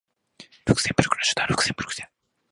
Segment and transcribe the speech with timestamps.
[0.65, 2.13] ルクセンブルクの首都はルクセンブルクである